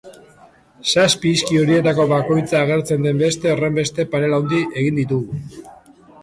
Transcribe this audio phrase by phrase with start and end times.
[0.93, 5.41] Zazpi hizki horietako bakoitza agertzen den beste horrenbeste panel handi egin ditugu.